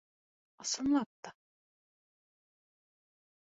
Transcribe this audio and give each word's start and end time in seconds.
Ысынлап 0.63 1.11
та... 1.27 1.33